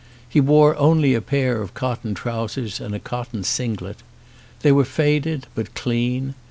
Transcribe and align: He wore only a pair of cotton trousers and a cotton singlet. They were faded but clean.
He 0.27 0.41
wore 0.41 0.75
only 0.77 1.13
a 1.13 1.21
pair 1.21 1.61
of 1.61 1.75
cotton 1.75 2.15
trousers 2.15 2.79
and 2.79 2.95
a 2.95 2.99
cotton 2.99 3.43
singlet. 3.43 3.97
They 4.63 4.71
were 4.71 4.83
faded 4.83 5.45
but 5.53 5.75
clean. 5.75 6.33